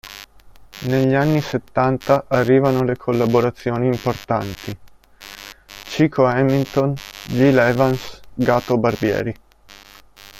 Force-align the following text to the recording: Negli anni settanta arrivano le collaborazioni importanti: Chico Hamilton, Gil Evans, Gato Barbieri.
Negli 0.87 1.13
anni 1.13 1.41
settanta 1.41 2.25
arrivano 2.27 2.81
le 2.81 2.97
collaborazioni 2.97 3.85
importanti: 3.85 4.75
Chico 5.83 6.25
Hamilton, 6.25 6.95
Gil 7.27 7.59
Evans, 7.59 8.19
Gato 8.33 8.79
Barbieri. 8.79 9.35